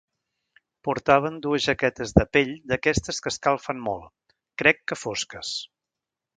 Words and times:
Portaven 0.87 1.37
dues 1.45 1.65
jaquetes 1.67 2.15
de 2.21 2.25
pell 2.37 2.51
d'aquestes 2.73 3.23
que 3.27 3.31
escalfen 3.35 3.85
molt... 3.91 4.37
crec 4.63 4.85
que 4.93 5.01
fosques... 5.07 5.57